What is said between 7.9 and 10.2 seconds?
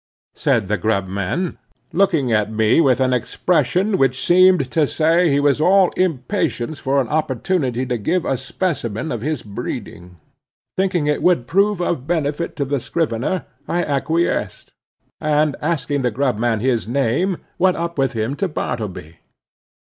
give a specimen of his breeding.